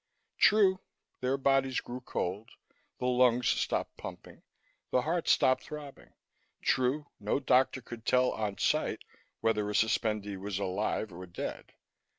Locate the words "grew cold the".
1.79-3.05